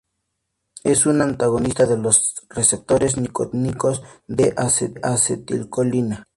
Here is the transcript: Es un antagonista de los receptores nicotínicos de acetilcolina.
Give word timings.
Es 0.83 1.05
un 1.05 1.21
antagonista 1.21 1.85
de 1.85 1.95
los 1.95 2.47
receptores 2.49 3.17
nicotínicos 3.17 4.01
de 4.27 4.51
acetilcolina. 5.03 6.27